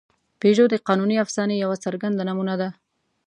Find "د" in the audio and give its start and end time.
0.69-0.75